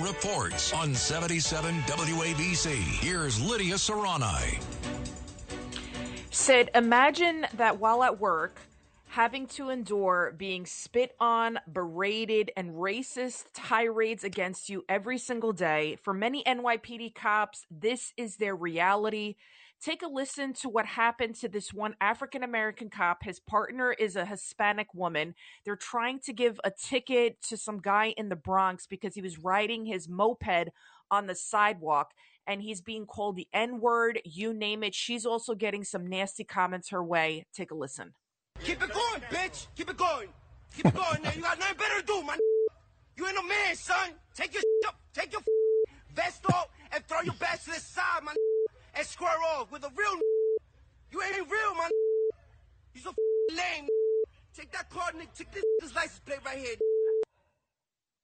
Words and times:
Reports 0.00 0.72
on 0.72 0.94
77 0.94 1.74
WABC. 1.82 2.76
Here's 2.76 3.40
Lidia 3.40 3.74
Curanaj. 3.74 4.62
Sid, 6.30 6.70
imagine 6.74 7.46
that 7.54 7.78
while 7.78 8.04
at 8.04 8.20
work, 8.20 8.60
having 9.08 9.46
to 9.46 9.70
endure 9.70 10.34
being 10.36 10.66
spit 10.66 11.14
on, 11.18 11.58
berated, 11.72 12.50
and 12.56 12.74
racist 12.74 13.46
tirades 13.54 14.22
against 14.22 14.68
you 14.68 14.84
every 14.88 15.18
single 15.18 15.52
day. 15.52 15.96
For 16.02 16.12
many 16.12 16.44
NYPD 16.44 17.14
cops, 17.14 17.64
this 17.70 18.12
is 18.16 18.36
their 18.36 18.54
reality. 18.54 19.36
Take 19.80 20.02
a 20.02 20.08
listen 20.08 20.52
to 20.54 20.68
what 20.68 20.86
happened 20.86 21.36
to 21.36 21.48
this 21.48 21.72
one 21.72 21.94
African 22.00 22.42
American 22.42 22.90
cop. 22.90 23.22
His 23.22 23.38
partner 23.38 23.92
is 23.92 24.16
a 24.16 24.26
Hispanic 24.26 24.92
woman. 24.92 25.34
They're 25.64 25.76
trying 25.76 26.18
to 26.20 26.32
give 26.32 26.60
a 26.64 26.70
ticket 26.70 27.40
to 27.42 27.56
some 27.56 27.78
guy 27.78 28.14
in 28.16 28.28
the 28.28 28.36
Bronx 28.36 28.86
because 28.86 29.14
he 29.14 29.22
was 29.22 29.38
riding 29.38 29.86
his 29.86 30.08
moped 30.08 30.70
on 31.10 31.26
the 31.26 31.34
sidewalk 31.34 32.12
and 32.46 32.60
he's 32.60 32.80
being 32.80 33.06
called 33.06 33.36
the 33.36 33.46
N 33.52 33.80
word, 33.80 34.20
you 34.24 34.52
name 34.52 34.82
it. 34.82 34.94
She's 34.94 35.24
also 35.24 35.54
getting 35.54 35.84
some 35.84 36.08
nasty 36.08 36.44
comments 36.44 36.88
her 36.90 37.04
way. 37.04 37.46
Take 37.54 37.70
a 37.70 37.74
listen. 37.74 38.14
Keep 38.64 38.82
it 38.82 38.92
going, 38.92 39.22
bitch. 39.30 39.66
Keep 39.76 39.90
it 39.90 39.96
going. 39.96 40.28
Keep 40.74 40.86
it 40.86 40.94
going. 40.94 41.34
You 41.34 41.42
got 41.42 41.58
nothing 41.58 41.76
better 41.78 42.00
to 42.00 42.06
do, 42.06 42.22
man. 42.22 42.38
You 43.16 43.26
ain't 43.26 43.34
no 43.34 43.42
man, 43.42 43.74
son. 43.74 44.10
Take 44.34 44.54
your 44.54 44.62
up, 44.86 44.94
take 45.12 45.32
your 45.32 45.42
vest 46.14 46.44
off, 46.52 46.68
and 46.92 47.04
throw 47.06 47.20
your 47.22 47.34
back 47.34 47.62
to 47.64 47.70
the 47.70 47.80
side, 47.80 48.22
man, 48.24 48.34
and 48.94 49.06
square 49.06 49.30
off 49.54 49.72
with 49.72 49.82
a 49.84 49.90
real. 49.96 50.20
You 51.10 51.22
ain't 51.22 51.50
real, 51.50 51.74
man. 51.74 51.90
You 52.94 53.00
so 53.00 53.12
lame. 53.50 53.88
Take 54.54 54.70
that 54.72 54.90
card, 54.90 55.14
nigga. 55.14 55.36
Take 55.36 55.52
this, 55.52 55.64
this 55.80 55.94
license 55.94 56.20
plate 56.20 56.38
right 56.44 56.58
here. 56.58 56.74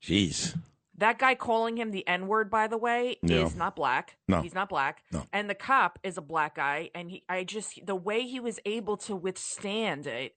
Jeez. 0.03 0.57
That 0.99 1.19
guy 1.19 1.35
calling 1.35 1.77
him 1.77 1.91
the 1.91 2.07
N 2.07 2.29
word, 2.29 2.51
by 2.51 2.69
the 2.69 2.79
way, 2.79 3.17
Yeah. 3.23 3.45
is 3.47 3.57
not 3.57 3.75
black. 3.75 4.17
No. 4.29 4.41
He's 4.43 4.55
not 4.55 4.69
black. 4.69 5.03
No. 5.11 5.27
And 5.33 5.51
the 5.51 5.55
cop 5.55 5.99
is 6.05 6.17
a 6.17 6.23
black 6.23 6.55
guy. 6.57 6.91
And 6.95 7.11
he, 7.11 7.25
I 7.29 7.43
just, 7.45 7.85
the 7.85 7.97
way 7.97 8.23
he 8.23 8.39
was 8.39 8.61
able 8.65 8.97
to 8.99 9.17
withstand 9.17 10.07
it, 10.07 10.35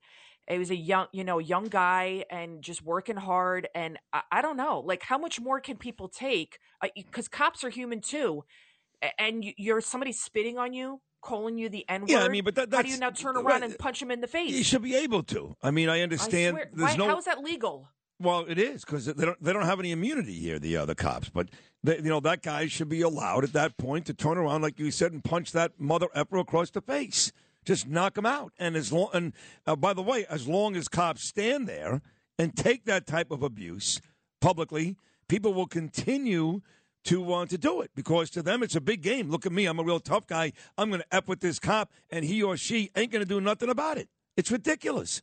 it 0.48 0.58
was 0.58 0.70
a 0.70 0.76
young, 0.76 1.06
you 1.12 1.22
know, 1.24 1.38
young 1.38 1.66
guy 1.68 2.24
and 2.30 2.60
just 2.62 2.82
working 2.82 3.16
hard. 3.16 3.68
And 3.74 3.98
I, 4.12 4.22
I 4.32 4.42
don't 4.42 4.56
know, 4.56 4.80
like, 4.80 5.02
how 5.02 5.18
much 5.18 5.38
more 5.40 5.60
can 5.60 5.76
people 5.76 6.08
take? 6.08 6.58
Because 6.96 7.28
cops 7.28 7.62
are 7.62 7.70
human 7.70 8.00
too. 8.00 8.44
And 9.18 9.44
you- 9.44 9.54
you're 9.56 9.80
somebody 9.80 10.10
spitting 10.10 10.58
on 10.58 10.72
you, 10.72 11.00
calling 11.22 11.56
you 11.58 11.68
the 11.68 11.84
N 11.88 12.00
word. 12.00 12.10
Yeah, 12.10 12.24
I 12.24 12.28
mean, 12.28 12.42
but 12.42 12.56
that- 12.56 12.72
how 12.72 12.82
do 12.82 12.88
you 12.88 12.98
now 12.98 13.10
turn 13.10 13.36
right. 13.36 13.44
around 13.44 13.62
and 13.62 13.78
punch 13.78 14.02
him 14.02 14.10
in 14.10 14.20
the 14.20 14.26
face? 14.26 14.50
You 14.50 14.64
should 14.64 14.82
be 14.82 14.96
able 14.96 15.22
to. 15.24 15.54
I 15.62 15.70
mean, 15.70 15.88
I 15.88 15.98
I 15.98 16.00
understand. 16.00 16.54
swear, 16.56 16.70
there's 16.72 16.90
why, 16.92 16.96
no. 16.96 17.06
how 17.08 17.18
is 17.18 17.26
that 17.26 17.38
legal? 17.44 17.88
Well, 18.20 18.46
it 18.48 18.58
is 18.58 18.84
because 18.84 19.06
they 19.06 19.24
don't 19.24 19.42
they 19.42 19.52
don't 19.52 19.64
have 19.64 19.78
any 19.78 19.92
immunity 19.92 20.34
here, 20.34 20.58
the 20.58 20.76
other 20.76 20.94
cops. 20.94 21.28
But 21.28 21.48
they, 21.84 21.96
you 21.96 22.02
know 22.10 22.20
that 22.20 22.42
guy 22.42 22.66
should 22.66 22.88
be 22.88 23.02
allowed 23.02 23.44
at 23.44 23.52
that 23.52 23.76
point 23.76 24.06
to 24.06 24.14
turn 24.14 24.38
around, 24.38 24.62
like 24.62 24.78
you 24.78 24.90
said, 24.90 25.12
and 25.12 25.22
punch 25.22 25.52
that 25.52 25.78
mother 25.78 26.08
effer 26.14 26.38
across 26.38 26.70
the 26.70 26.80
face. 26.80 27.32
Just 27.64 27.86
knock 27.86 28.18
him 28.18 28.26
out. 28.26 28.52
And 28.58 28.74
as 28.76 28.92
long 28.92 29.10
and 29.12 29.32
uh, 29.66 29.76
by 29.76 29.92
the 29.92 30.02
way, 30.02 30.26
as 30.28 30.48
long 30.48 30.74
as 30.74 30.88
cops 30.88 31.22
stand 31.22 31.68
there 31.68 32.02
and 32.38 32.56
take 32.56 32.86
that 32.86 33.06
type 33.06 33.30
of 33.30 33.42
abuse 33.42 34.00
publicly, 34.40 34.96
people 35.28 35.54
will 35.54 35.66
continue 35.66 36.62
to 37.04 37.32
uh, 37.32 37.46
to 37.46 37.56
do 37.56 37.80
it 37.80 37.90
because 37.94 38.30
to 38.30 38.42
them 38.42 38.64
it's 38.64 38.74
a 38.74 38.80
big 38.80 39.00
game. 39.02 39.30
Look 39.30 39.46
at 39.46 39.52
me, 39.52 39.66
I'm 39.66 39.78
a 39.78 39.84
real 39.84 40.00
tough 40.00 40.26
guy. 40.26 40.52
I'm 40.76 40.88
going 40.88 41.02
to 41.02 41.14
f 41.14 41.28
with 41.28 41.40
this 41.40 41.60
cop, 41.60 41.92
and 42.10 42.24
he 42.24 42.42
or 42.42 42.56
she 42.56 42.90
ain't 42.96 43.12
going 43.12 43.22
to 43.22 43.28
do 43.28 43.40
nothing 43.40 43.68
about 43.68 43.96
it. 43.96 44.08
It's 44.36 44.50
ridiculous. 44.50 45.22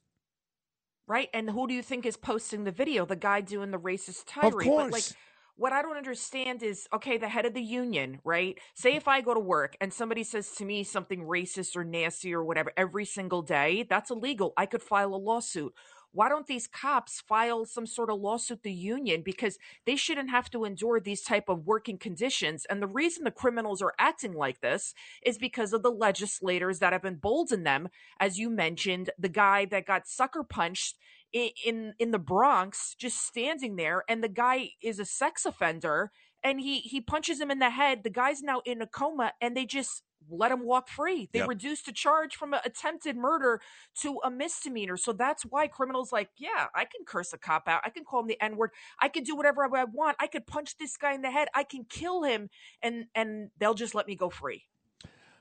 Right? 1.08 1.30
And 1.34 1.50
who 1.50 1.68
do 1.68 1.74
you 1.74 1.84
think 1.84 2.06
is 2.06 2.18
posting 2.18 2.64
the 2.64 2.72
video? 2.72 3.06
The 3.06 3.16
guy 3.16 3.42
doing 3.42 3.72
the 3.72 3.80
racist 3.80 4.24
tirade. 4.28 4.54
But 4.54 4.66
like 4.66 4.92
course. 4.92 5.14
what 5.56 5.72
I 5.72 5.82
don't 5.82 5.98
understand 5.98 6.64
is 6.64 6.88
okay, 6.94 7.18
the 7.18 7.30
head 7.30 7.46
of 7.46 7.54
the 7.54 7.62
union, 7.62 8.20
right? 8.24 8.58
Say 8.74 8.96
if 8.96 9.08
I 9.08 9.22
go 9.22 9.34
to 9.34 9.40
work 9.40 9.78
and 9.80 9.94
somebody 9.94 10.24
says 10.24 10.52
to 10.54 10.66
me 10.66 10.84
something 10.84 11.22
racist 11.22 11.76
or 11.76 11.84
nasty 11.84 12.34
or 12.34 12.44
whatever 12.44 12.72
every 12.76 13.06
single 13.06 13.44
day, 13.44 13.86
that's 13.88 14.10
illegal. 14.10 14.54
I 14.58 14.66
could 14.66 14.82
file 14.82 15.14
a 15.14 15.18
lawsuit. 15.18 15.74
Why 16.16 16.30
don't 16.30 16.48
these 16.48 16.66
cops 16.66 17.20
file 17.20 17.66
some 17.66 17.86
sort 17.86 18.09
of 18.09 18.22
lawsuit 18.22 18.64
the 18.64 18.72
union? 18.72 19.22
Because 19.24 19.59
they 19.86 19.98
shouldn't 19.98 20.30
have 20.30 20.50
to 20.52 20.64
endure 20.64 21.00
these 21.00 21.22
type 21.22 21.50
of 21.50 21.68
working 21.68 21.98
conditions. 21.98 22.66
And 22.70 22.81
the 22.81 22.88
reason 22.88 23.26
the 23.26 23.31
criminals 23.31 23.81
are 23.81 23.94
acting 24.00 24.34
like 24.34 24.62
this 24.62 24.94
is 25.26 25.38
because 25.38 25.74
of 25.74 25.84
the 25.84 25.92
legislators 25.92 26.80
that 26.80 26.94
have 26.94 27.03
emboldened 27.03 27.68
them. 27.68 27.90
As 28.20 28.40
you 28.40 28.50
mentioned 28.50 29.09
the 29.20 29.30
guy 29.30 29.66
that 29.66 29.86
got 29.86 30.08
sucker 30.08 30.44
punched 30.44 30.96
in 31.34 31.94
in 32.00 32.12
the 32.12 32.20
Bronx 32.20 32.96
just 32.97 33.26
standing 33.26 33.76
there 33.76 34.03
and 34.08 34.24
the 34.24 34.30
guy 34.30 34.70
is 34.82 35.00
a 35.00 35.06
sex 35.06 35.46
offender 35.46 36.12
and 36.46 36.62
he 36.62 36.80
he 36.80 37.02
punches 37.02 37.42
him 37.42 37.52
in 37.52 37.60
the 37.60 37.72
head 37.72 38.04
the 38.04 38.10
guy's 38.12 38.42
now 38.42 38.62
in 38.66 38.82
a 38.82 38.88
coma 38.88 39.34
and 39.42 39.58
they 39.58 39.66
just 39.66 40.04
let 40.30 40.52
him 40.52 40.66
walk 40.66 40.90
free. 40.90 41.30
They 41.34 41.40
Yep. 41.40 41.50
reduced 41.50 41.86
the 41.86 41.92
charge 41.92 42.36
from 42.36 42.54
an 42.56 42.62
attempted 42.66 43.16
murder 43.16 43.62
to 44.02 44.20
a 44.24 44.32
misdemeanor. 44.32 44.98
So 44.98 45.14
that's 45.14 45.44
why 45.44 45.68
criminals 45.68 46.12
like 46.14 46.30
yeah 46.38 46.68
i 46.76 46.86
can 46.86 47.06
curse 47.06 47.34
a 47.34 47.38
cop 47.38 47.68
out. 47.68 47.82
I 47.84 47.90
can 47.90 48.06
call 48.06 48.22
him 48.22 48.28
the 48.28 48.42
n-word. 48.42 48.72
I 49.00 49.10
can 49.10 49.24
do 49.24 49.36
whatever 49.36 49.66
i 49.66 49.84
want. 49.84 50.18
I 50.20 50.28
could 50.28 50.48
punch 50.48 50.78
this 50.78 50.98
guy 50.98 51.14
in 51.14 51.22
the 51.24 51.32
head. 51.32 51.50
I 51.54 51.64
can 51.64 51.86
kill 51.90 52.24
him 52.24 52.50
and 52.82 53.06
and 53.16 53.52
they'll 53.60 53.74
just 53.76 53.96
let 53.96 54.08
me 54.08 54.16
go 54.16 54.30
free. 54.30 54.64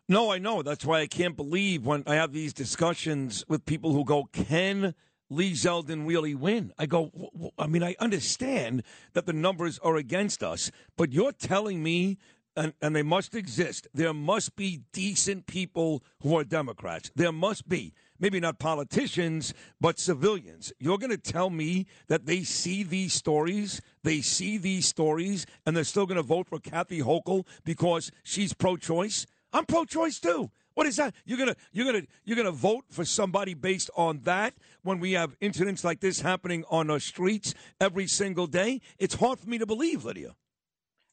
No, 0.08 0.30
I 0.30 0.38
know. 0.38 0.62
That's 0.62 0.84
why 0.84 1.00
I 1.00 1.06
can't 1.06 1.36
believe 1.36 1.86
when 1.86 2.02
I 2.06 2.16
have 2.16 2.32
these 2.32 2.52
discussions 2.52 3.44
with 3.48 3.64
people 3.64 3.92
who 3.94 4.04
go, 4.04 4.24
"Can 4.32 4.94
Lee 5.34 5.52
Zeldin 5.52 6.06
really 6.06 6.34
win?" 6.34 6.72
I 6.78 6.86
go, 6.86 7.06
w- 7.06 7.30
w- 7.32 7.50
"I 7.58 7.66
mean, 7.66 7.82
I 7.82 7.96
understand 7.98 8.82
that 9.12 9.26
the 9.26 9.32
numbers 9.32 9.78
are 9.80 9.96
against 9.96 10.42
us, 10.42 10.70
but 10.96 11.12
you're 11.12 11.32
telling 11.32 11.82
me." 11.82 12.18
And, 12.56 12.72
and 12.80 12.94
they 12.94 13.02
must 13.02 13.34
exist. 13.34 13.88
There 13.92 14.14
must 14.14 14.54
be 14.54 14.82
decent 14.92 15.48
people 15.48 16.04
who 16.22 16.38
are 16.38 16.44
Democrats. 16.44 17.10
There 17.16 17.32
must 17.32 17.68
be. 17.68 17.94
Maybe 18.20 18.38
not 18.38 18.60
politicians, 18.60 19.52
but 19.80 19.98
civilians. 19.98 20.72
You're 20.78 20.98
going 20.98 21.10
to 21.10 21.32
tell 21.32 21.50
me 21.50 21.86
that 22.06 22.26
they 22.26 22.44
see 22.44 22.84
these 22.84 23.12
stories, 23.12 23.80
they 24.04 24.20
see 24.20 24.56
these 24.56 24.86
stories, 24.86 25.46
and 25.66 25.76
they're 25.76 25.82
still 25.82 26.06
going 26.06 26.16
to 26.16 26.22
vote 26.22 26.48
for 26.48 26.60
Kathy 26.60 27.00
Hochul 27.00 27.44
because 27.64 28.12
she's 28.22 28.54
pro 28.54 28.76
choice? 28.76 29.26
I'm 29.52 29.66
pro-choice 29.66 30.18
too. 30.18 30.50
What 30.74 30.86
is 30.86 30.96
that? 30.96 31.14
You're 31.24 31.38
gonna 31.38 31.56
you're 31.72 31.86
gonna 31.86 32.06
you're 32.24 32.36
gonna 32.36 32.50
vote 32.50 32.84
for 32.90 33.04
somebody 33.04 33.54
based 33.54 33.90
on 33.96 34.20
that 34.24 34.54
when 34.82 34.98
we 34.98 35.12
have 35.12 35.36
incidents 35.40 35.84
like 35.84 36.00
this 36.00 36.20
happening 36.20 36.64
on 36.68 36.90
our 36.90 37.00
streets 37.00 37.54
every 37.80 38.06
single 38.06 38.46
day? 38.46 38.80
It's 38.98 39.14
hard 39.14 39.38
for 39.38 39.48
me 39.48 39.58
to 39.58 39.66
believe, 39.66 40.04
Lidia. 40.04 40.34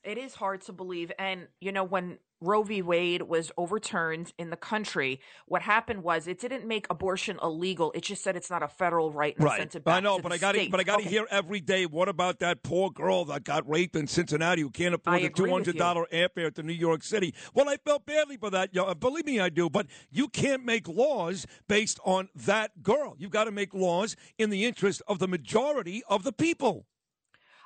It 0.03 0.17
is 0.17 0.35
hard 0.35 0.62
to 0.62 0.73
believe. 0.73 1.12
And, 1.19 1.47
you 1.59 1.72
know, 1.72 1.84
when 1.84 2.17
Roe 2.44 2.63
v. 2.63 2.81
Wade 2.81 3.22
was 3.22 3.51
overturned 3.56 4.34
in 4.39 4.50
the 4.50 4.56
country, 4.57 5.19
what 5.45 5.62
happened 5.62 6.01
was 6.01 6.28
it 6.28 6.39
didn't 6.39 6.66
make 6.67 6.88
abortion 6.89 7.38
illegal. 7.41 7.91
It 7.94 8.01
just 8.01 8.23
said 8.23 8.35
it's 8.35 8.50
not 8.50 8.63
a 8.63 8.67
federal 8.67 9.11
right 9.11 9.38
and 9.38 9.47
sent 9.51 9.75
it 9.75 9.84
back 9.84 9.97
I 9.97 10.00
know, 10.00 10.17
to 10.17 10.23
but 10.23 10.29
the 10.29 10.35
I 10.35 10.38
got 10.40 10.72
but 10.72 10.79
I 10.79 10.84
got 10.84 11.01
to 11.01 11.07
hear 11.07 11.28
every 11.29 11.61
day. 11.61 11.85
What 11.85 12.09
about 12.09 12.40
that 12.40 12.63
poor 12.63 12.90
girl 12.90 13.25
that 13.25 13.44
got 13.44 13.69
raped 13.69 13.95
in 13.95 14.07
Cincinnati 14.07 14.63
who 14.63 14.72
can't 14.72 14.95
afford 14.95 15.17
I 15.17 15.22
the 15.22 15.29
two 15.29 15.52
hundred 15.52 15.78
dollar 15.78 16.08
airfare 16.11 16.52
to 16.55 16.64
New 16.64 16.73
York 16.73 17.03
City? 17.03 17.35
Well, 17.53 17.70
I 17.70 17.78
felt 17.78 18.08
badly 18.08 18.37
for 18.37 18.49
that. 18.49 18.72
Believe 18.99 19.25
me, 19.28 19.40
I 19.40 19.49
do. 19.49 19.70
But 19.70 19.85
you 20.09 20.28
can't 20.28 20.66
make 20.66 20.87
laws 20.87 21.46
based 21.67 21.99
on 22.03 22.29
that 22.34 22.81
girl. 22.81 23.16
You've 23.20 23.29
got 23.29 23.43
to 23.43 23.52
make 23.52 23.72
laws 23.72 24.16
in 24.40 24.49
the 24.49 24.66
interest 24.66 25.03
of 25.08 25.20
the 25.20 25.28
majority 25.28 26.02
of 26.09 26.23
the 26.23 26.34
people. 26.34 26.87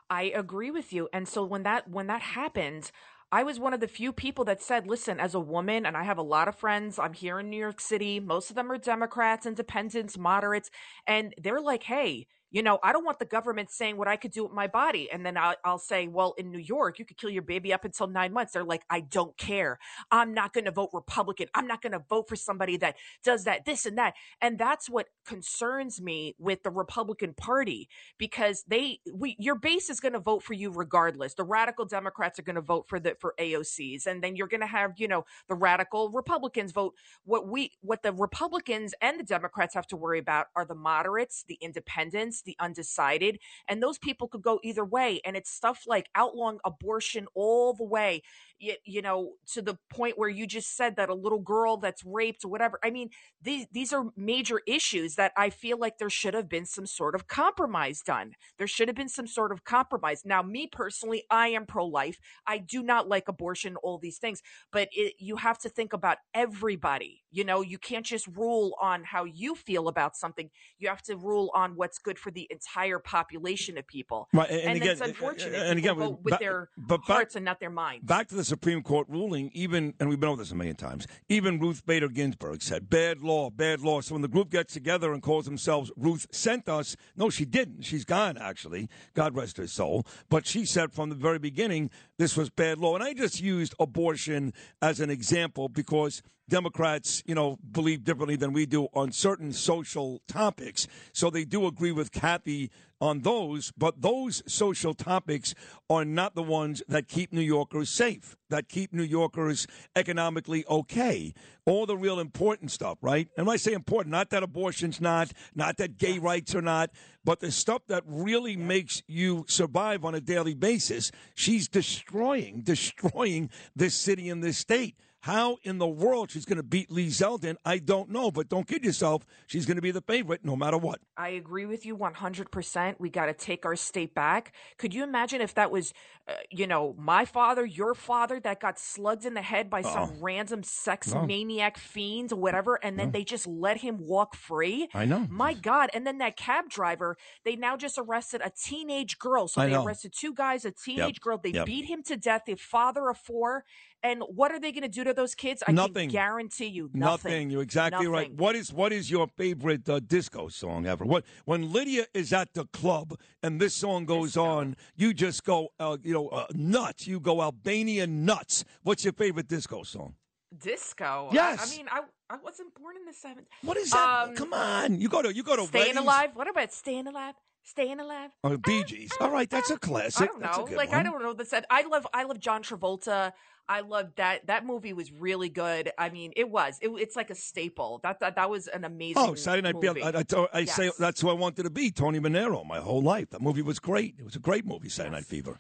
I 0.10 0.24
agree 0.24 0.72
with 0.72 0.94
you. 0.94 1.10
And 1.13 1.28
so 1.28 1.44
when 1.44 1.63
that 1.63 1.90
when 1.90 2.07
that 2.07 2.22
happened, 2.22 2.92
I 3.31 3.44
was 3.44 3.60
one 3.60 3.74
of 3.74 3.80
the 3.80 3.88
few 3.88 4.13
people 4.13 4.46
that 4.46 4.62
said, 4.62 4.88
listen, 4.88 5.19
as 5.19 5.34
a 5.34 5.40
woman, 5.40 5.86
and 5.86 5.98
I 5.98 6.04
have 6.04 6.18
a 6.18 6.24
lot 6.24 6.48
of 6.48 6.56
friends, 6.56 7.00
I'm 7.00 7.13
here 7.13 7.40
in 7.40 7.50
New 7.50 7.57
York 7.57 7.81
City. 7.81 8.19
Most 8.19 8.50
of 8.50 8.56
them 8.56 8.72
are 8.72 8.78
Democrats, 8.78 9.46
independents, 9.46 10.18
moderates, 10.18 10.69
and 11.07 11.34
they're 11.42 11.60
like, 11.60 11.84
hey, 11.84 12.28
You 12.56 12.63
know, 12.63 12.80
I 12.81 12.94
don't 12.94 13.04
want 13.04 13.19
the 13.19 13.25
government 13.25 13.69
saying 13.69 13.98
what 13.98 14.07
I 14.07 14.16
could 14.16 14.31
do 14.31 14.44
with 14.44 14.54
my 14.54 14.68
body. 14.68 15.12
And 15.12 15.25
then 15.25 15.36
I'll, 15.36 15.56
I'll 15.66 15.78
say, 15.78 16.07
well, 16.07 16.34
in 16.38 16.52
New 16.52 16.60
York, 16.60 17.00
you 17.00 17.04
could 17.04 17.18
kill 17.18 17.30
your 17.30 17.42
baby 17.42 17.74
up 17.74 17.84
until 17.84 18.07
nine 18.07 18.31
months. 18.31 18.54
They're 18.54 18.63
like, 18.63 18.86
I 18.90 19.02
don't 19.02 19.36
care. 19.36 19.78
I'm 20.10 20.34
not 20.34 20.54
going 20.54 20.63
to 20.63 20.72
vote 20.72 20.92
Republican. 20.94 21.48
I'm 21.54 21.68
not 21.68 21.81
going 21.81 21.92
to 21.92 22.02
vote 22.10 22.30
for 22.30 22.38
somebody 22.38 22.78
that 22.78 22.96
does 23.25 23.44
that, 23.44 23.66
this 23.66 23.86
and 23.86 23.98
that. 23.98 24.13
And 24.40 24.57
that's 24.57 24.90
what 24.90 25.07
concerns 25.25 26.00
me 26.00 26.34
with 26.40 26.63
the 26.63 26.69
Republican 26.69 27.34
Party 27.34 27.90
because 28.18 28.63
they, 28.69 29.02
we, 29.13 29.36
your 29.38 29.56
base 29.56 29.90
is 29.90 30.00
going 30.00 30.13
to 30.13 30.19
vote 30.19 30.42
for 30.42 30.54
you 30.54 30.72
regardless. 30.72 31.34
The 31.34 31.44
radical 31.44 31.84
Democrats 31.84 32.40
are 32.40 32.44
going 32.44 32.56
to 32.56 32.62
vote 32.62 32.86
for 32.88 33.02
the, 33.02 33.18
for 33.19 33.36
AOCs. 33.38 34.07
And 34.07 34.24
then 34.24 34.38
you're 34.38 34.48
going 34.48 34.62
to 34.62 34.68
have, 34.68 34.94
you 34.96 35.10
know, 35.10 35.25
the 35.50 35.56
radical 35.56 36.10
Republicans 36.10 36.72
vote. 36.72 36.94
What 37.25 37.50
we, 37.50 37.74
what 37.81 38.02
the 38.02 38.13
Republicans 38.13 38.94
and 39.02 39.19
the 39.19 39.25
Democrats 39.25 39.74
have 39.74 39.88
to 39.88 39.98
worry 39.98 40.19
about 40.19 40.46
are 40.56 40.63
the 40.63 40.74
moderates, 40.74 41.44
the 41.46 41.57
independents, 41.60 42.44
the 42.45 42.56
undecided. 42.59 43.39
And 43.68 43.81
those 43.81 43.97
people 43.97 44.27
could 44.27 44.42
go 44.42 44.59
either 44.63 44.86
way. 44.86 45.21
And 45.25 45.36
it's 45.36 45.51
stuff 45.51 45.83
like 45.88 46.09
outlawing 46.15 46.59
abortion 46.65 47.27
all 47.36 47.74
the 47.74 47.83
way 47.83 48.21
you, 48.60 48.74
you 48.86 49.02
know, 49.02 49.34
to 49.54 49.62
the 49.62 49.78
point 49.90 50.18
where 50.18 50.30
you 50.30 50.48
just 50.48 50.75
said 50.75 50.96
that 50.96 51.10
a 51.10 51.13
little 51.13 51.40
girl 51.40 51.78
that's 51.78 52.04
raped 52.06 52.46
or 52.46 52.50
whatever. 52.50 52.80
I 52.84 52.90
mean, 52.90 53.10
these 53.42 53.68
these 53.72 53.94
are 53.94 54.06
major 54.16 54.62
issues 54.68 55.16
that 55.16 55.31
I 55.38 55.50
feel 55.50 55.78
like 55.78 55.98
there 55.98 56.10
should 56.10 56.34
have 56.34 56.50
been 56.50 56.66
some 56.66 56.86
sort 56.86 57.16
of 57.16 57.28
compromise 57.28 58.02
done. 58.02 58.34
There 58.57 58.68
should 58.68 58.88
have 58.88 58.96
been 58.96 59.10
some 59.10 59.28
sort 59.28 59.52
of 59.52 59.63
compromise. 59.63 60.24
Now, 60.25 60.42
me 60.42 60.68
personally, 60.72 61.24
I 61.30 61.50
am 61.50 61.66
pro 61.66 61.86
life. 61.86 62.19
I 62.48 62.57
do 62.60 62.81
not 62.81 63.07
like 63.10 63.28
abortion, 63.28 63.75
all 63.78 63.98
these 63.98 64.18
things, 64.18 64.42
but 64.72 64.90
it, 64.92 65.16
you 65.19 65.38
have 65.38 65.57
to 65.60 65.69
think 65.69 65.94
about 65.94 66.18
everybody. 66.34 67.24
You 67.31 67.44
know, 67.44 67.62
you 67.62 67.78
can't 67.78 68.06
just 68.06 68.28
rule 68.28 68.75
on 68.81 69.04
how 69.04 69.25
you 69.25 69.56
feel 69.56 69.88
about 69.88 70.16
something. 70.16 70.50
You 70.80 70.88
have 70.88 71.02
to 71.04 71.18
rule 71.18 71.52
on 71.54 71.75
what's 71.75 71.98
good 71.98 72.18
for 72.18 72.31
the 72.31 72.48
entire 72.50 73.00
population 73.00 73.78
of 73.78 73.86
people. 73.86 74.30
Right, 74.34 74.50
and, 74.50 74.60
and, 74.60 74.69
and 74.69 74.78
again, 74.78 74.92
it's 74.92 75.02
unfortunate. 75.02 75.54
And 75.54 75.78
again, 75.80 75.98
with 75.98 76.24
back, 76.24 76.40
their 76.40 76.69
but 76.78 77.02
hearts 77.04 77.36
and 77.36 77.44
not 77.44 77.60
their 77.60 77.69
minds. 77.69 78.06
Back 78.06 78.30
to 78.30 78.36
the 78.36 78.44
Supreme 78.45 78.81
Court 78.81 79.07
ruling, 79.09 79.51
even, 79.53 79.94
and 80.00 80.07
we've 80.07 80.19
been 80.19 80.30
over 80.30 80.42
this 80.42 80.51
a 80.51 80.56
million 80.56 80.75
times, 80.75 81.07
even 81.27 81.59
Ruth 81.59 81.86
Bader 81.86 82.07
Ginsburg 82.07 82.62
said, 82.62 82.89
bad 82.89 83.21
law, 83.21 83.50
bad 83.50 83.81
law. 83.81 84.01
So 84.01 84.15
when 84.15 84.21
the 84.21 84.27
group 84.27 84.50
gets 84.50 84.74
together 84.74 85.13
and 85.13 85.21
calls 85.21 85.45
themselves 85.45 85.92
Ruth 85.97 86.27
Sent 86.31 86.69
Us, 86.69 86.95
no, 87.15 87.30
she 87.30 87.45
didn't. 87.45 87.81
She's 87.81 88.06
gone, 88.06 88.38
actually. 88.38 88.88
God 89.13 89.36
rest 89.36 89.57
her 89.57 89.68
soul. 89.68 90.06
But 90.30 90.47
she 90.47 90.65
said 90.65 90.94
from 90.94 91.09
the 91.09 91.15
very 91.15 91.39
beginning, 91.39 91.89
this 92.18 92.38
was 92.38 92.50
bad 92.50 92.77
law. 92.77 92.95
And 92.95 93.03
I 93.03 93.13
just 93.13 93.42
used 93.42 93.75
abortion 93.80 94.53
as 94.81 95.00
an 95.00 95.09
example 95.09 95.68
because 95.68 96.21
Democrats, 96.47 97.24
you 97.25 97.33
know, 97.33 97.57
believe 97.71 98.03
differently 98.03 98.36
than 98.36 98.53
we 98.53 98.65
do 98.65 98.88
on 98.94 99.12
certain 99.12 99.51
social 99.51 100.21
topics. 100.27 100.88
So 101.12 101.30
they 101.30 101.44
do 101.44 101.65
agree 101.65 101.92
with 101.92 102.12
Kathy 102.12 102.69
on 103.06 103.22
those, 103.22 103.72
but 103.78 104.02
those 104.02 104.42
social 104.52 104.94
topics 104.94 105.54
are 105.90 106.04
not 106.04 106.34
the 106.34 106.44
ones 106.44 106.81
that 106.88 107.07
keep 107.07 107.31
New 107.31 107.42
Yorkers 107.42 107.90
safe, 107.90 108.36
that 108.50 108.68
keep 108.68 108.92
New 108.92 109.04
Yorkers 109.04 109.68
economically 109.96 110.66
okay. 110.68 111.34
All 111.66 111.86
the 111.86 111.98
real 111.98 112.19
important 112.19 112.72
stuff, 112.72 112.98
right? 113.02 113.28
And 113.38 113.46
when 113.46 113.54
I 113.54 113.57
say 113.57 113.74
important, 113.74 114.12
not 114.12 114.31
that 114.31 114.44
abortion's 114.44 115.00
not, 115.00 115.31
not 115.54 115.78
that 115.78 115.98
gay 115.98 116.18
rights 116.18 116.56
are 116.56 116.62
not, 116.62 116.90
but 117.24 117.40
the 117.40 117.52
stuff 117.52 117.84
that 117.88 118.04
really 118.07 118.57
makes 118.57 119.04
you 119.07 119.46
survive 119.48 120.04
on 120.04 120.16
a 120.16 120.22
daily 120.22 120.56
basis, 120.56 121.12
she's 121.36 121.68
destroying, 121.68 122.62
destroying 122.62 123.50
this 123.75 123.96
city 123.96 124.30
and 124.30 124.44
this 124.44 124.57
state. 124.57 124.96
How 125.25 125.57
in 125.63 125.80
the 125.80 125.88
world 125.88 126.30
she's 126.30 126.45
going 126.45 126.57
to 126.57 126.62
beat 126.63 126.92
Lee 126.92 127.07
Zeldin, 127.07 127.56
I 127.66 127.80
don't 127.80 128.12
know. 128.12 128.30
But 128.30 128.48
don't 128.48 128.68
kid 128.68 128.86
yourself. 128.86 129.25
She's 129.48 129.66
going 129.66 129.77
to 129.77 129.81
be 129.81 129.89
the 129.89 130.01
favorite 130.01 130.45
no 130.45 130.56
matter 130.56 130.77
what. 130.77 131.00
I 131.18 131.30
agree 131.30 131.66
with 131.66 131.83
you 131.83 131.98
100%. 131.98 133.00
We 133.00 133.10
got 133.10 133.25
to 133.25 133.33
take 133.33 133.66
our 133.66 133.75
state 133.75 134.13
back. 134.13 134.54
Could 134.77 134.94
you 134.94 135.04
imagine 135.04 135.42
if 135.42 135.56
that 135.56 135.72
was, 135.72 135.94
uh, 136.27 136.33
you 136.51 136.68
know, 136.68 136.94
my 137.00 137.25
father, 137.25 137.66
your 137.66 137.95
father 137.95 138.39
that 138.42 138.60
got 138.60 138.77
slugged 138.77 139.25
in 139.25 139.33
the 139.33 139.42
head 139.42 139.68
by 139.68 139.81
some 139.81 140.12
Oh. 140.12 140.18
random 140.19 140.62
sex 140.62 141.12
No. 141.12 141.25
maniac 141.25 141.80
fiend 141.80 142.31
or 142.31 142.36
whatever, 142.36 142.75
and 142.83 143.00
then 143.00 143.07
No. 143.07 143.12
they 143.13 143.24
just 143.24 143.48
let 143.48 143.78
him 143.78 143.98
walk 144.06 144.36
free? 144.36 144.89
I 144.94 145.06
know. 145.06 145.25
My 145.28 145.56
God. 145.56 145.89
And 145.95 146.06
then 146.06 146.19
that 146.19 146.38
cab 146.38 146.69
driver, 146.69 147.18
they 147.44 147.56
now 147.56 147.78
just 147.78 147.98
arrested 147.98 148.42
a 148.44 148.51
teenage 148.51 149.18
girl. 149.18 149.48
So 149.48 149.62
I 149.62 149.66
they 149.68 149.71
know. 149.71 149.83
arrested 149.86 150.13
two 150.16 150.36
guys, 150.36 150.66
a 150.66 150.71
teenage 150.71 151.19
girl. 151.19 151.39
They 151.39 151.50
Yep. 151.50 151.66
beat 151.66 151.86
him 151.86 152.04
to 152.04 152.16
death, 152.16 152.44
the 152.45 152.54
father 152.56 153.10
of 153.10 153.18
four. 153.18 153.63
And 154.10 154.22
what 154.40 154.52
are 154.52 154.60
they 154.60 154.72
going 154.72 154.84
to 154.84 154.96
do 155.00 155.04
to 155.04 155.13
those 155.13 155.34
kids? 155.36 155.63
I 155.68 155.72
Nothing. 155.72 156.10
can 156.10 156.19
guarantee 156.22 156.68
you 156.78 156.90
nothing. 156.94 157.31
Nothing. 157.31 157.50
You're 157.50 157.63
exactly 157.63 158.07
right. 158.07 158.31
What 158.44 158.56
is 158.56 158.72
what 158.81 158.92
is 158.94 159.10
your 159.10 159.25
favorite 159.28 159.88
uh, 159.90 160.00
disco 160.16 160.48
song 160.50 160.86
ever? 160.86 161.04
What 161.06 161.25
when 161.46 161.62
Lidia 161.74 162.06
is 162.13 162.31
at 162.31 162.54
the 162.54 162.66
club 162.80 163.07
and 163.42 163.60
this 163.60 163.74
song 163.74 164.06
goes 164.06 164.30
Disco. 164.34 164.46
on, 164.46 164.75
you 164.96 165.13
just 165.13 165.44
go, 165.44 165.69
uh, 165.80 165.98
you 166.04 166.13
know, 166.13 166.28
uh, 166.30 166.46
nuts. 166.54 167.07
You 167.07 167.19
go 167.19 167.42
Albanian 167.42 168.25
nuts. 168.25 168.63
What's 168.84 169.04
your 169.04 169.13
favorite 169.13 169.48
disco 169.48 169.81
song? 169.84 170.13
Disco. 170.57 171.30
I- 171.31 171.34
Yes. 171.34 171.74
I, 171.74 171.78
mean, 171.78 171.88
I, 171.92 172.02
I 172.30 172.38
wasn't 172.44 172.74
born 172.80 172.96
in 172.98 173.06
the 173.06 173.12
70s. 173.12 173.46
What 173.63 173.78
is 173.78 173.90
that? 173.92 174.28
Um, 174.30 174.36
Come 174.36 174.54
on, 174.54 175.02
you 175.02 175.10
go 175.10 175.22
to 175.22 175.34
you 175.34 175.44
go 175.44 175.56
to 175.56 175.66
Staying 175.68 175.81
weddings? 175.96 176.06
alive. 176.06 176.30
What 176.34 176.50
about 176.50 176.72
staying 176.74 177.07
alive? 177.07 177.34
Staying 177.65 178.00
alive. 178.00 178.29
Oh, 178.44 178.53
eh, 178.53 178.57
Bee 178.63 178.83
Gees. 178.83 179.12
All 179.19 179.31
right, 179.31 179.50
that's 179.50 179.71
a 179.71 179.77
classic. 179.77 180.21
I 180.21 180.25
don't 180.27 180.41
know. 180.41 180.75
Like 180.75 180.91
one. 180.91 181.00
I 181.00 181.03
don't 181.03 181.21
know. 181.21 181.33
That 181.33 181.47
said, 181.47 181.65
I 181.71 181.81
love. 181.81 182.06
I 182.13 182.23
love 182.23 182.39
John 182.39 182.62
Travolta. 182.62 183.33
I 183.67 183.79
love 183.79 184.12
that. 184.17 184.45
That 184.45 184.67
movie 184.67 184.94
was 184.94 185.12
really 185.12 185.50
good. 185.50 185.91
I 185.97 186.09
mean, 186.09 186.31
it 186.35 186.47
was. 186.47 186.77
It, 186.79 186.89
it's 186.89 187.15
like 187.15 187.31
a 187.31 187.35
staple. 187.35 188.00
That 188.03 188.19
that 188.19 188.35
that 188.35 188.51
was 188.51 188.67
an 188.67 188.83
oh, 188.83 188.88
amazing. 188.88 189.15
Oh, 189.17 189.33
Saturday 189.33 189.73
Night. 189.73 189.81
Fever. 189.81 190.00
I, 190.03 190.57
I, 190.57 190.59
I 190.62 190.65
say 190.65 190.91
that's 191.00 191.19
who 191.21 191.29
I 191.29 191.33
wanted 191.33 191.63
to 191.63 191.71
be, 191.71 191.89
Tony 191.89 192.19
Manero, 192.19 192.63
my 192.63 192.79
whole 192.79 193.01
life. 193.01 193.31
That 193.31 193.41
movie 193.41 193.63
was 193.63 193.79
great. 193.79 194.15
It 194.19 194.23
was 194.23 194.35
a 194.35 194.39
great 194.39 194.65
movie, 194.68 194.89
Saturday 194.89 195.15
Night 195.15 195.25
Fever. 195.25 195.59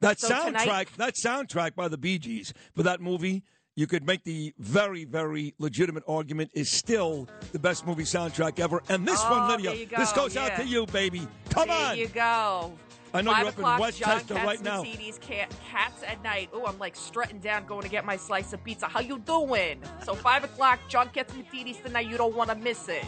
That 0.00 0.20
So 0.20 0.28
soundtrack, 0.28 0.44
tonight- 0.46 0.88
that 0.96 1.14
soundtrack 1.14 1.74
by 1.74 1.88
the 1.88 1.98
Bee 1.98 2.18
Gees 2.18 2.54
for 2.74 2.82
that 2.82 3.00
movie, 3.02 3.42
you 3.76 3.86
could 3.86 4.06
make 4.06 4.24
the 4.24 4.52
very, 4.58 5.04
very 5.04 5.54
legitimate 5.58 6.04
argument 6.06 6.50
is 6.54 6.70
still 6.70 7.28
the 7.52 7.58
best 7.58 7.86
movie 7.86 8.04
soundtrack 8.04 8.60
ever. 8.60 8.82
And 8.88 9.06
this 9.06 9.20
Oh, 9.24 9.30
one, 9.30 9.50
Lidia, 9.50 9.74
you 9.74 9.86
this 9.86 10.12
go, 10.12 10.22
goes 10.22 10.36
out 10.36 10.56
to 10.56 10.66
you, 10.66 10.86
baby. 10.86 11.26
Come 11.50 11.68
there 11.68 11.76
on. 11.76 11.82
There 11.88 11.96
you 11.96 12.08
go. 12.08 12.74
I 13.12 13.22
know 13.22 13.30
Five 13.30 13.40
you're 13.42 13.48
up 13.66 13.76
in 13.76 13.80
Westchester 13.80 14.34
right 14.34 14.60
now. 14.60 14.82
Catsimatidis, 14.82 15.20
Cat, 15.20 15.54
Cats 15.70 16.02
at 16.02 16.20
Night. 16.24 16.50
Oh, 16.52 16.66
I'm 16.66 16.78
like 16.80 16.96
strutting 16.96 17.38
down, 17.38 17.64
going 17.64 17.82
to 17.82 17.88
get 17.88 18.04
my 18.04 18.16
slice 18.16 18.52
of 18.52 18.62
pizza. 18.64 18.86
How 18.86 18.98
you 19.00 19.20
doing? 19.20 19.80
So 20.04 20.14
five 20.16 20.42
o'clock, 20.42 20.80
John 20.88 21.08
Catsimatidis 21.10 21.80
tonight. 21.84 22.08
You 22.08 22.16
don't 22.16 22.34
want 22.34 22.50
to 22.50 22.56
miss 22.56 22.88
it. 22.88 23.04